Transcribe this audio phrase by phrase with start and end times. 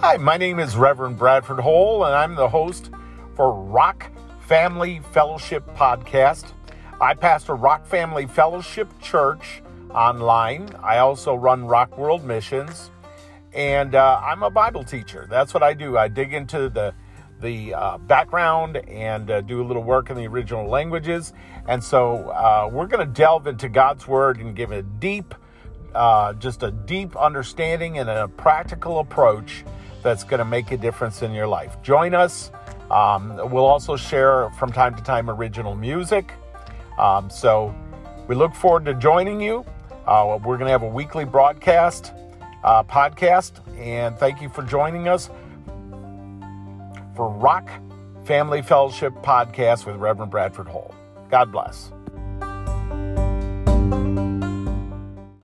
[0.00, 2.92] Hi, my name is Reverend Bradford Hoel, and I'm the host
[3.34, 6.52] for Rock Family Fellowship Podcast.
[7.00, 9.60] I pastor Rock Family Fellowship Church
[9.90, 10.70] online.
[10.84, 12.92] I also run Rock World Missions,
[13.52, 15.26] and uh, I'm a Bible teacher.
[15.28, 15.98] That's what I do.
[15.98, 16.94] I dig into the
[17.40, 21.32] the uh, background and uh, do a little work in the original languages.
[21.66, 25.34] And so uh, we're going to delve into God's Word and give a deep,
[25.92, 29.64] uh, just a deep understanding and a practical approach
[30.08, 31.76] that's going to make a difference in your life.
[31.82, 32.50] Join us.
[32.90, 36.32] Um, we'll also share from time to time original music.
[36.98, 37.74] Um, so
[38.26, 39.66] we look forward to joining you.
[40.06, 42.14] Uh, we're going to have a weekly broadcast,
[42.64, 45.28] uh, podcast, and thank you for joining us
[47.14, 47.68] for Rock
[48.24, 50.94] Family Fellowship Podcast with Reverend Bradford Hoel.
[51.30, 51.92] God bless.